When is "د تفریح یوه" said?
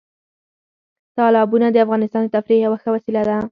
2.25-2.77